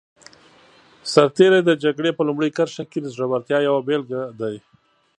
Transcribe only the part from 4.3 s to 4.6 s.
دی.